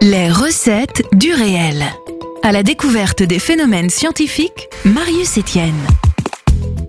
Les 0.00 0.30
recettes 0.30 1.02
du 1.12 1.32
réel. 1.32 1.82
À 2.44 2.52
la 2.52 2.62
découverte 2.62 3.24
des 3.24 3.40
phénomènes 3.40 3.90
scientifiques, 3.90 4.68
Marius 4.84 5.38
Etienne. 5.38 5.74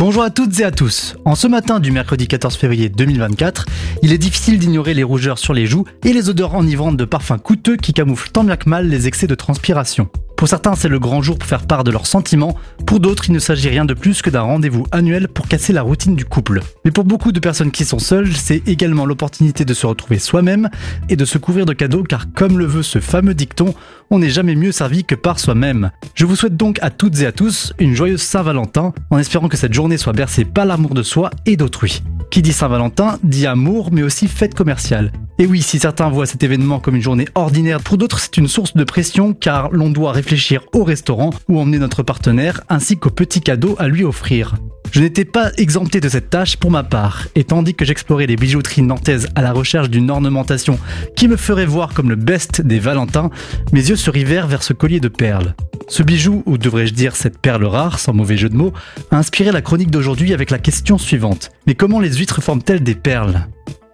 Bonjour 0.00 0.24
à 0.24 0.30
toutes 0.30 0.58
et 0.58 0.64
à 0.64 0.72
tous. 0.72 1.14
En 1.24 1.36
ce 1.36 1.46
matin 1.46 1.78
du 1.78 1.92
mercredi 1.92 2.26
14 2.26 2.56
février 2.56 2.88
2024, 2.88 3.66
il 4.02 4.12
est 4.12 4.18
difficile 4.18 4.58
d'ignorer 4.58 4.92
les 4.92 5.04
rougeurs 5.04 5.38
sur 5.38 5.54
les 5.54 5.66
joues 5.66 5.84
et 6.04 6.12
les 6.12 6.28
odeurs 6.28 6.56
enivrantes 6.56 6.96
de 6.96 7.04
parfums 7.04 7.38
coûteux 7.40 7.76
qui 7.76 7.92
camouflent 7.92 8.30
tant 8.32 8.42
bien 8.42 8.56
que 8.56 8.68
mal 8.68 8.88
les 8.88 9.06
excès 9.06 9.28
de 9.28 9.36
transpiration. 9.36 10.08
Pour 10.36 10.48
certains, 10.48 10.74
c'est 10.74 10.88
le 10.88 10.98
grand 10.98 11.22
jour 11.22 11.38
pour 11.38 11.48
faire 11.48 11.66
part 11.66 11.82
de 11.82 11.90
leurs 11.90 12.06
sentiments. 12.06 12.56
Pour 12.84 13.00
d'autres, 13.00 13.28
il 13.28 13.32
ne 13.32 13.38
s'agit 13.38 13.70
rien 13.70 13.86
de 13.86 13.94
plus 13.94 14.20
que 14.20 14.28
d'un 14.28 14.42
rendez-vous 14.42 14.86
annuel 14.92 15.28
pour 15.28 15.48
casser 15.48 15.72
la 15.72 15.80
routine 15.80 16.14
du 16.14 16.26
couple. 16.26 16.60
Mais 16.84 16.90
pour 16.90 17.04
beaucoup 17.04 17.32
de 17.32 17.40
personnes 17.40 17.70
qui 17.70 17.86
sont 17.86 17.98
seules, 17.98 18.30
c'est 18.34 18.62
également 18.68 19.06
l'opportunité 19.06 19.64
de 19.64 19.72
se 19.72 19.86
retrouver 19.86 20.18
soi-même 20.18 20.68
et 21.08 21.16
de 21.16 21.24
se 21.24 21.38
couvrir 21.38 21.64
de 21.64 21.72
cadeaux 21.72 22.02
car 22.02 22.26
comme 22.34 22.58
le 22.58 22.66
veut 22.66 22.82
ce 22.82 23.00
fameux 23.00 23.34
dicton, 23.34 23.74
on 24.10 24.18
n'est 24.18 24.28
jamais 24.28 24.54
mieux 24.54 24.72
servi 24.72 25.04
que 25.04 25.14
par 25.14 25.40
soi-même. 25.40 25.90
Je 26.14 26.26
vous 26.26 26.36
souhaite 26.36 26.56
donc 26.56 26.78
à 26.82 26.90
toutes 26.90 27.18
et 27.20 27.26
à 27.26 27.32
tous 27.32 27.72
une 27.78 27.94
joyeuse 27.94 28.22
Saint-Valentin 28.22 28.92
en 29.10 29.18
espérant 29.18 29.48
que 29.48 29.56
cette 29.56 29.72
journée 29.72 29.96
soit 29.96 30.12
bercée 30.12 30.44
par 30.44 30.66
l'amour 30.66 30.92
de 30.92 31.02
soi 31.02 31.30
et 31.46 31.56
d'autrui. 31.56 32.02
Qui 32.36 32.42
dit 32.42 32.52
Saint-Valentin 32.52 33.18
dit 33.22 33.46
amour 33.46 33.88
mais 33.92 34.02
aussi 34.02 34.28
fête 34.28 34.54
commerciale. 34.54 35.10
Et 35.38 35.46
oui, 35.46 35.62
si 35.62 35.78
certains 35.78 36.10
voient 36.10 36.26
cet 36.26 36.42
événement 36.42 36.80
comme 36.80 36.96
une 36.96 37.00
journée 37.00 37.24
ordinaire, 37.34 37.80
pour 37.80 37.96
d'autres 37.96 38.18
c'est 38.18 38.36
une 38.36 38.46
source 38.46 38.76
de 38.76 38.84
pression 38.84 39.32
car 39.32 39.70
l'on 39.70 39.88
doit 39.88 40.12
réfléchir 40.12 40.60
au 40.74 40.84
restaurant 40.84 41.30
où 41.48 41.58
emmener 41.58 41.78
notre 41.78 42.02
partenaire 42.02 42.60
ainsi 42.68 42.98
qu'aux 42.98 43.08
petits 43.08 43.40
cadeaux 43.40 43.74
à 43.78 43.88
lui 43.88 44.04
offrir. 44.04 44.56
Je 44.92 45.00
n'étais 45.00 45.24
pas 45.24 45.52
exempté 45.56 46.00
de 46.00 46.08
cette 46.08 46.30
tâche 46.30 46.56
pour 46.56 46.70
ma 46.70 46.82
part, 46.82 47.28
et 47.34 47.44
tandis 47.44 47.74
que 47.74 47.84
j'explorais 47.84 48.26
les 48.26 48.36
bijouteries 48.36 48.82
nantaises 48.82 49.28
à 49.34 49.42
la 49.42 49.52
recherche 49.52 49.90
d'une 49.90 50.10
ornementation 50.10 50.78
qui 51.16 51.28
me 51.28 51.36
ferait 51.36 51.66
voir 51.66 51.92
comme 51.92 52.08
le 52.08 52.16
best 52.16 52.62
des 52.62 52.78
Valentins, 52.78 53.30
mes 53.72 53.88
yeux 53.88 53.96
se 53.96 54.10
rivèrent 54.10 54.46
vers 54.46 54.62
ce 54.62 54.72
collier 54.72 55.00
de 55.00 55.08
perles. 55.08 55.54
Ce 55.88 56.02
bijou, 56.02 56.42
ou 56.46 56.58
devrais-je 56.58 56.94
dire 56.94 57.14
cette 57.14 57.38
perle 57.38 57.64
rare, 57.64 57.98
sans 57.98 58.12
mauvais 58.12 58.36
jeu 58.36 58.48
de 58.48 58.56
mots, 58.56 58.72
a 59.10 59.18
inspiré 59.18 59.52
la 59.52 59.62
chronique 59.62 59.90
d'aujourd'hui 59.90 60.32
avec 60.32 60.50
la 60.50 60.58
question 60.58 60.98
suivante. 60.98 61.50
Mais 61.66 61.74
comment 61.74 62.00
les 62.00 62.14
huîtres 62.14 62.42
forment-elles 62.42 62.82
des 62.82 62.94
perles? 62.94 63.46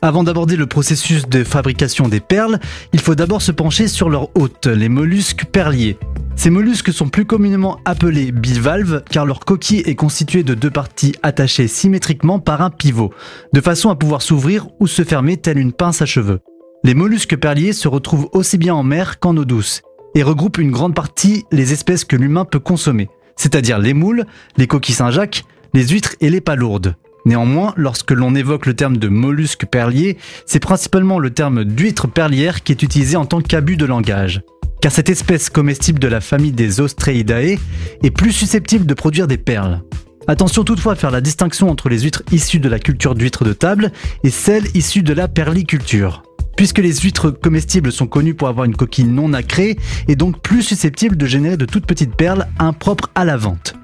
Avant 0.00 0.22
d'aborder 0.22 0.56
le 0.56 0.66
processus 0.66 1.28
de 1.28 1.42
fabrication 1.42 2.08
des 2.08 2.20
perles, 2.20 2.60
il 2.92 3.00
faut 3.00 3.16
d'abord 3.16 3.42
se 3.42 3.50
pencher 3.50 3.88
sur 3.88 4.08
leur 4.08 4.28
hôte, 4.36 4.66
les 4.66 4.88
mollusques 4.88 5.46
perliers. 5.46 5.98
Ces 6.36 6.50
mollusques 6.50 6.92
sont 6.92 7.08
plus 7.08 7.24
communément 7.24 7.80
appelés 7.84 8.30
bivalves 8.30 9.02
car 9.10 9.26
leur 9.26 9.40
coquille 9.40 9.80
est 9.80 9.96
constituée 9.96 10.44
de 10.44 10.54
deux 10.54 10.70
parties 10.70 11.16
attachées 11.24 11.66
symétriquement 11.66 12.38
par 12.38 12.62
un 12.62 12.70
pivot, 12.70 13.12
de 13.52 13.60
façon 13.60 13.90
à 13.90 13.96
pouvoir 13.96 14.22
s'ouvrir 14.22 14.68
ou 14.78 14.86
se 14.86 15.02
fermer 15.02 15.36
telle 15.36 15.58
une 15.58 15.72
pince 15.72 16.00
à 16.00 16.06
cheveux. 16.06 16.38
Les 16.84 16.94
mollusques 16.94 17.36
perliers 17.36 17.72
se 17.72 17.88
retrouvent 17.88 18.28
aussi 18.32 18.56
bien 18.56 18.76
en 18.76 18.84
mer 18.84 19.18
qu'en 19.18 19.36
eau 19.36 19.44
douce 19.44 19.82
et 20.14 20.22
regroupent 20.22 20.58
une 20.58 20.70
grande 20.70 20.94
partie 20.94 21.44
les 21.50 21.72
espèces 21.72 22.04
que 22.04 22.14
l'humain 22.14 22.44
peut 22.44 22.60
consommer, 22.60 23.08
c'est-à-dire 23.34 23.80
les 23.80 23.94
moules, 23.94 24.26
les 24.56 24.68
coquilles 24.68 24.94
Saint-Jacques, 24.94 25.42
les 25.74 25.88
huîtres 25.88 26.14
et 26.20 26.30
les 26.30 26.40
palourdes. 26.40 26.94
Néanmoins, 27.28 27.74
lorsque 27.76 28.12
l'on 28.12 28.34
évoque 28.34 28.64
le 28.64 28.72
terme 28.72 28.96
de 28.96 29.08
mollusque 29.08 29.66
perlier, 29.66 30.16
c'est 30.46 30.60
principalement 30.60 31.18
le 31.18 31.28
terme 31.28 31.62
d'huître 31.62 32.08
perlière 32.08 32.62
qui 32.62 32.72
est 32.72 32.82
utilisé 32.82 33.18
en 33.18 33.26
tant 33.26 33.42
qu'abus 33.42 33.76
de 33.76 33.84
langage. 33.84 34.40
Car 34.80 34.90
cette 34.90 35.10
espèce 35.10 35.50
comestible 35.50 35.98
de 35.98 36.08
la 36.08 36.22
famille 36.22 36.52
des 36.52 36.80
Ostreidae 36.80 37.58
est 38.02 38.10
plus 38.10 38.32
susceptible 38.32 38.86
de 38.86 38.94
produire 38.94 39.26
des 39.26 39.36
perles. 39.36 39.82
Attention 40.26 40.64
toutefois 40.64 40.94
à 40.94 40.96
faire 40.96 41.10
la 41.10 41.20
distinction 41.20 41.68
entre 41.68 41.90
les 41.90 42.00
huîtres 42.00 42.22
issues 42.32 42.60
de 42.60 42.68
la 42.70 42.78
culture 42.78 43.14
d'huîtres 43.14 43.44
de 43.44 43.52
table 43.52 43.92
et 44.24 44.30
celles 44.30 44.74
issues 44.74 45.02
de 45.02 45.12
la 45.12 45.28
perliculture. 45.28 46.22
Puisque 46.56 46.78
les 46.78 46.94
huîtres 46.94 47.30
comestibles 47.30 47.92
sont 47.92 48.06
connues 48.06 48.34
pour 48.34 48.48
avoir 48.48 48.64
une 48.64 48.74
coquille 48.74 49.04
non 49.04 49.28
nacrée 49.28 49.76
et 50.08 50.16
donc 50.16 50.40
plus 50.40 50.62
susceptibles 50.62 51.18
de 51.18 51.26
générer 51.26 51.58
de 51.58 51.66
toutes 51.66 51.84
petites 51.84 52.16
perles 52.16 52.46
impropres 52.58 53.10
à 53.14 53.26
la 53.26 53.36
vente. 53.36 53.74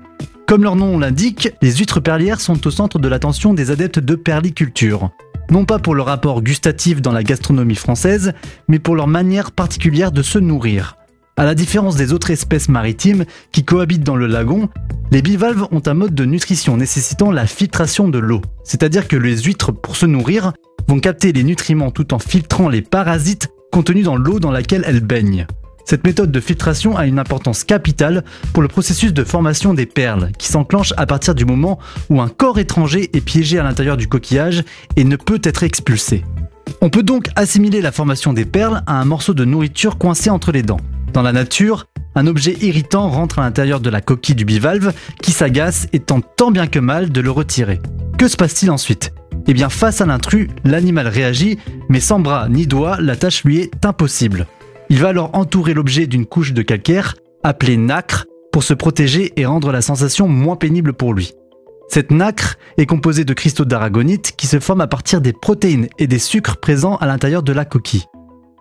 Comme 0.47 0.62
leur 0.62 0.77
nom 0.77 0.98
l'indique, 0.98 1.48
les 1.62 1.73
huîtres 1.77 2.00
perlières 2.00 2.41
sont 2.41 2.66
au 2.66 2.71
centre 2.71 2.99
de 2.99 3.09
l'attention 3.09 3.55
des 3.55 3.71
adeptes 3.71 3.99
de 3.99 4.15
perliculture. 4.15 5.10
Non 5.50 5.65
pas 5.65 5.78
pour 5.78 5.94
leur 5.94 6.06
rapport 6.06 6.43
gustatif 6.43 7.00
dans 7.00 7.12
la 7.12 7.22
gastronomie 7.22 7.75
française, 7.75 8.34
mais 8.69 8.78
pour 8.78 8.94
leur 8.94 9.06
manière 9.06 9.53
particulière 9.53 10.12
de 10.12 10.22
se 10.22 10.38
nourrir. 10.38 10.99
À 11.37 11.44
la 11.44 11.54
différence 11.54 11.97
des 11.97 12.12
autres 12.12 12.31
espèces 12.31 12.69
maritimes 12.69 13.25
qui 13.53 13.65
cohabitent 13.65 14.04
dans 14.04 14.16
le 14.16 14.27
lagon, 14.27 14.69
les 15.10 15.22
bivalves 15.22 15.66
ont 15.72 15.83
un 15.87 15.94
mode 15.94 16.15
de 16.15 16.27
nutrition 16.27 16.77
nécessitant 16.77 17.33
la 17.33 17.47
filtration 17.47 18.09
de 18.09 18.19
l'eau. 18.19 18.43
C'est-à-dire 18.65 19.09
que 19.09 19.16
les 19.16 19.38
huîtres, 19.38 19.72
pour 19.72 19.97
se 19.97 20.06
nourrir, 20.06 20.53
vont 20.88 21.00
capter 21.00 21.33
les 21.33 21.43
nutriments 21.43 21.91
tout 21.91 22.12
en 22.12 22.19
filtrant 22.19 22.69
les 22.69 22.83
parasites 22.83 23.49
contenus 23.72 24.04
dans 24.04 24.16
l'eau 24.16 24.41
dans 24.41 24.53
laquelle 24.53 24.84
elles 24.87 25.00
baignent. 25.00 25.47
Cette 25.84 26.05
méthode 26.05 26.33
de 26.33 26.41
filtration 26.41 26.97
a 26.97 27.06
une 27.06 27.19
importance 27.19 27.65
capitale 27.65 28.25
pour 28.53 28.62
le 28.62 28.69
processus 28.69 29.12
de 29.12 29.25
formation 29.25 29.75
des 29.75 29.87
perles, 29.87 30.31
qui 30.39 30.49
s'enclenche 30.49 30.95
à 30.97 31.06
partir 31.06 31.34
du 31.34 31.45
moment 31.45 31.78
où 32.09 32.21
un 32.21 32.28
corps 32.28 32.59
étranger 32.59 33.11
est 33.12 33.21
piégé 33.21 33.59
à 33.59 33.62
l'intérieur 33.62 33.97
du 33.97 34.09
coquillage 34.09 34.65
et 34.97 35.05
ne 35.05 35.17
peut 35.17 35.41
être 35.45 35.62
expulsé. 35.62 36.25
On 36.81 36.91
peut 36.91 37.03
donc 37.03 37.28
assimiler 37.37 37.81
la 37.81 37.93
formation 37.93 38.33
des 38.33 38.45
perles 38.45 38.83
à 38.87 39.00
un 39.00 39.05
morceau 39.05 39.34
de 39.34 39.45
nourriture 39.45 39.99
coincé 39.99 40.31
entre 40.31 40.53
les 40.53 40.62
dents. 40.62 40.81
Dans 41.12 41.22
la 41.22 41.33
nature, 41.33 41.87
un 42.15 42.27
objet 42.27 42.56
irritant 42.61 43.09
rentre 43.09 43.39
à 43.39 43.43
l'intérieur 43.43 43.81
de 43.81 43.91
la 43.91 44.01
coquille 44.01 44.34
du 44.34 44.45
bivalve 44.45 44.93
qui 45.21 45.33
s'agace 45.33 45.87
et 45.93 46.01
tente 46.01 46.25
tant 46.37 46.51
bien 46.51 46.66
que 46.66 46.78
mal 46.78 47.11
de 47.11 47.21
le 47.21 47.31
retirer. 47.31 47.81
Que 48.19 48.28
se 48.28 48.37
passe-t-il 48.37 48.71
ensuite? 48.71 49.12
Eh 49.47 49.53
bien, 49.53 49.69
face 49.69 50.01
à 50.01 50.06
l'intrus, 50.06 50.49
l'animal 50.65 51.06
réagit, 51.09 51.59
mais 51.89 52.01
sans 52.01 52.19
bras 52.19 52.49
ni 52.49 52.66
doigts, 52.66 52.97
la 53.01 53.16
tâche 53.16 53.45
lui 53.45 53.59
est 53.59 53.84
impossible. 53.84 54.47
Il 54.91 55.00
va 55.00 55.09
alors 55.09 55.31
entourer 55.33 55.75
l'objet 55.75 56.06
d'une 56.06 56.27
couche 56.27 56.53
de 56.53 56.62
calcaire, 56.62 57.15
appelée 57.43 57.77
nacre, 57.77 58.27
pour 58.53 58.62
se 58.62 58.75
protéger 58.75 59.33
et 59.37 59.47
rendre 59.47 59.72
la 59.72 59.83
sensation 59.83 60.28
moins 60.28 60.56
pénible 60.56 60.93
pour 60.93 61.15
lui. 61.15 61.33
Cette 61.89 62.11
nacre 62.11 62.56
est 62.78 62.87
composée 62.87 63.25
de 63.25 63.34
cristaux 63.34 63.65
d'aragonite 63.65 64.34
qui 64.37 64.47
se 64.47 64.61
forment 64.61 64.83
à 64.83 64.87
partir 64.87 65.21
des 65.21 65.33
protéines 65.33 65.89
et 65.99 66.06
des 66.06 66.19
sucres 66.19 66.56
présents 66.56 66.97
à 66.97 67.06
l'intérieur 67.06 67.43
de 67.43 67.53
la 67.53 67.65
coquille. 67.65 68.05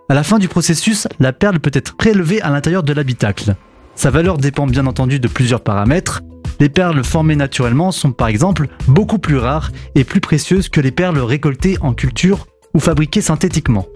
À 0.10 0.14
la 0.14 0.24
fin 0.24 0.40
du 0.40 0.48
processus, 0.48 1.08
la 1.20 1.34
perle 1.34 1.60
peut 1.60 1.72
être 1.74 1.96
prélevée 1.96 2.42
à 2.42 2.50
l'intérieur 2.50 2.84
de 2.84 2.94
l'habitacle. 2.94 3.56
Sa 3.96 4.10
valeur 4.10 4.38
dépend 4.38 4.68
bien 4.68 4.88
entendu 4.88 5.20
de 5.20 5.28
plusieurs 5.28 5.62
paramètres. 5.62 6.22
Les 6.60 6.70
perles 6.70 7.04
formées 7.04 7.36
naturellement 7.36 7.92
sont 7.92 8.12
par 8.12 8.28
exemple 8.28 8.68
beaucoup 8.88 9.20
plus 9.20 9.38
rares 9.38 9.72
et 9.96 10.04
plus 10.04 10.22
précieuses 10.22 10.70
que 10.70 10.82
les 10.82 10.92
perles 10.92 11.20
récoltées 11.20 11.78
en 11.82 11.94
culture 11.94 12.48
ou 12.74 12.80
fabriquées 12.80 13.22
synthétiquement. 13.22 13.88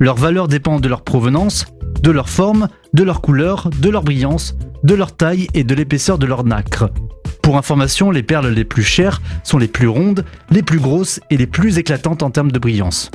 Leur 0.00 0.16
valeur 0.16 0.48
dépend 0.48 0.80
de 0.80 0.88
leur 0.88 1.02
provenance, 1.02 1.66
de 2.02 2.10
leur 2.10 2.28
forme, 2.28 2.68
de 2.92 3.02
leur 3.02 3.20
couleur, 3.20 3.70
de 3.70 3.88
leur 3.88 4.02
brillance, 4.02 4.56
de 4.82 4.94
leur 4.94 5.16
taille 5.16 5.46
et 5.54 5.64
de 5.64 5.74
l'épaisseur 5.74 6.18
de 6.18 6.26
leur 6.26 6.44
nacre. 6.44 6.90
Pour 7.42 7.56
information, 7.56 8.10
les 8.10 8.22
perles 8.22 8.48
les 8.48 8.64
plus 8.64 8.82
chères 8.82 9.20
sont 9.42 9.58
les 9.58 9.68
plus 9.68 9.86
rondes, 9.86 10.24
les 10.50 10.62
plus 10.62 10.80
grosses 10.80 11.20
et 11.30 11.36
les 11.36 11.46
plus 11.46 11.78
éclatantes 11.78 12.22
en 12.22 12.30
termes 12.30 12.50
de 12.50 12.58
brillance. 12.58 13.10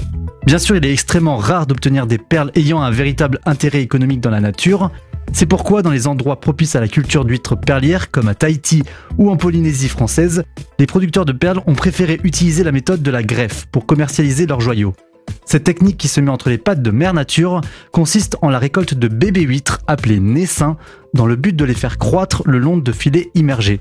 Bien 0.45 0.57
sûr, 0.57 0.75
il 0.77 0.85
est 0.85 0.93
extrêmement 0.93 1.37
rare 1.37 1.67
d'obtenir 1.67 2.07
des 2.07 2.17
perles 2.17 2.51
ayant 2.55 2.81
un 2.81 2.91
véritable 2.91 3.39
intérêt 3.45 3.81
économique 3.81 4.21
dans 4.21 4.29
la 4.29 4.39
nature. 4.39 4.91
C'est 5.33 5.45
pourquoi 5.45 5.81
dans 5.81 5.91
les 5.91 6.07
endroits 6.07 6.39
propices 6.39 6.75
à 6.75 6.79
la 6.79 6.87
culture 6.87 7.25
d'huîtres 7.25 7.55
perlières, 7.55 8.09
comme 8.09 8.27
à 8.27 8.35
Tahiti 8.35 8.83
ou 9.17 9.29
en 9.29 9.37
Polynésie 9.37 9.89
française, 9.89 10.43
les 10.79 10.85
producteurs 10.85 11.25
de 11.25 11.33
perles 11.33 11.61
ont 11.67 11.75
préféré 11.75 12.19
utiliser 12.23 12.63
la 12.63 12.71
méthode 12.71 13.03
de 13.03 13.11
la 13.11 13.21
greffe 13.21 13.65
pour 13.71 13.85
commercialiser 13.85 14.45
leurs 14.45 14.61
joyaux. 14.61 14.95
Cette 15.45 15.63
technique 15.63 15.97
qui 15.97 16.07
se 16.07 16.21
met 16.21 16.31
entre 16.31 16.49
les 16.49 16.57
pattes 16.57 16.81
de 16.81 16.91
mère 16.91 17.13
nature 17.13 17.61
consiste 17.91 18.37
en 18.41 18.49
la 18.49 18.59
récolte 18.59 18.93
de 18.93 19.07
bébés 19.07 19.41
huîtres 19.41 19.79
appelés 19.87 20.19
naissins 20.19 20.77
dans 21.13 21.25
le 21.25 21.35
but 21.35 21.55
de 21.55 21.65
les 21.65 21.73
faire 21.73 21.97
croître 21.97 22.43
le 22.45 22.59
long 22.59 22.77
de 22.77 22.91
filets 22.91 23.31
immergés. 23.35 23.79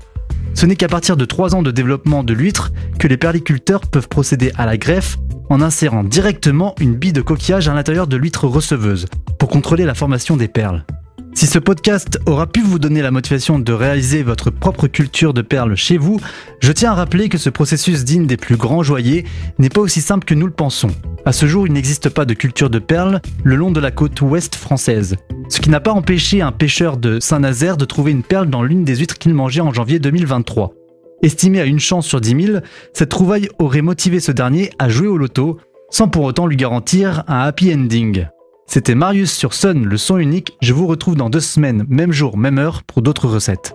Ce 0.53 0.65
n'est 0.65 0.75
qu'à 0.75 0.87
partir 0.87 1.15
de 1.15 1.25
3 1.25 1.55
ans 1.55 1.61
de 1.61 1.71
développement 1.71 2.23
de 2.23 2.33
l'huître 2.33 2.71
que 2.97 3.07
les 3.07 3.17
perliculteurs 3.17 3.81
peuvent 3.81 4.09
procéder 4.09 4.51
à 4.57 4.65
la 4.65 4.77
greffe 4.77 5.17
en 5.49 5.61
insérant 5.61 6.03
directement 6.03 6.75
une 6.79 6.95
bille 6.95 7.13
de 7.13 7.21
coquillage 7.21 7.67
à 7.67 7.73
l'intérieur 7.73 8.07
de 8.07 8.17
l'huître 8.17 8.47
receveuse 8.47 9.07
pour 9.37 9.49
contrôler 9.49 9.85
la 9.85 9.95
formation 9.95 10.37
des 10.37 10.47
perles. 10.47 10.85
Si 11.33 11.47
ce 11.47 11.59
podcast 11.59 12.19
aura 12.25 12.47
pu 12.47 12.61
vous 12.61 12.79
donner 12.79 13.01
la 13.01 13.11
motivation 13.11 13.59
de 13.59 13.71
réaliser 13.71 14.23
votre 14.23 14.49
propre 14.49 14.87
culture 14.87 15.33
de 15.33 15.41
perles 15.41 15.75
chez 15.75 15.97
vous, 15.97 16.19
je 16.59 16.71
tiens 16.71 16.91
à 16.91 16.95
rappeler 16.95 17.29
que 17.29 17.37
ce 17.37 17.49
processus 17.49 18.03
digne 18.03 18.25
des 18.25 18.35
plus 18.35 18.57
grands 18.57 18.83
joailliers 18.83 19.25
n'est 19.57 19.69
pas 19.69 19.81
aussi 19.81 20.01
simple 20.01 20.25
que 20.25 20.33
nous 20.33 20.47
le 20.47 20.51
pensons. 20.51 20.91
À 21.25 21.31
ce 21.31 21.45
jour, 21.45 21.67
il 21.67 21.73
n'existe 21.73 22.09
pas 22.09 22.25
de 22.25 22.33
culture 22.33 22.69
de 22.69 22.79
perles 22.79 23.21
le 23.43 23.55
long 23.55 23.71
de 23.71 23.79
la 23.79 23.91
côte 23.91 24.19
ouest 24.21 24.55
française. 24.55 25.15
Ce 25.47 25.59
qui 25.59 25.69
n'a 25.69 25.79
pas 25.79 25.93
empêché 25.93 26.41
un 26.41 26.51
pêcheur 26.51 26.97
de 26.97 27.19
Saint-Nazaire 27.19 27.77
de 27.77 27.85
trouver 27.85 28.11
une 28.11 28.23
perle 28.23 28.49
dans 28.49 28.63
l'une 28.63 28.83
des 28.83 28.97
huîtres 28.97 29.17
qu'il 29.17 29.33
mangeait 29.33 29.61
en 29.61 29.73
janvier 29.73 29.99
2023. 29.99 30.73
Estimé 31.21 31.59
à 31.61 31.65
une 31.65 31.79
chance 31.79 32.07
sur 32.07 32.21
10 32.21 32.45
000, 32.47 32.59
cette 32.93 33.09
trouvaille 33.09 33.49
aurait 33.59 33.81
motivé 33.81 34.19
ce 34.19 34.31
dernier 34.31 34.71
à 34.79 34.89
jouer 34.89 35.07
au 35.07 35.17
loto, 35.17 35.57
sans 35.89 36.07
pour 36.07 36.23
autant 36.23 36.47
lui 36.47 36.57
garantir 36.57 37.23
un 37.27 37.39
happy 37.39 37.73
ending. 37.73 38.25
C'était 38.71 38.93
Marius 38.93 39.33
sur 39.33 39.55
Sun, 39.55 39.83
le 39.83 39.97
son 39.97 40.19
unique. 40.19 40.55
Je 40.61 40.73
vous 40.73 40.85
retrouve 40.85 41.15
dans 41.15 41.31
deux 41.31 41.39
semaines, 41.39 41.87
même 41.89 42.11
jour, 42.11 42.37
même 42.37 42.59
heure, 42.59 42.83
pour 42.83 43.01
d'autres 43.01 43.27
recettes. 43.27 43.73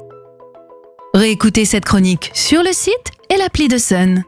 Réécoutez 1.15 1.65
cette 1.65 1.85
chronique 1.85 2.31
sur 2.33 2.63
le 2.63 2.73
site 2.73 3.11
et 3.29 3.37
l'appli 3.37 3.67
de 3.67 3.77
Sun. 3.77 4.23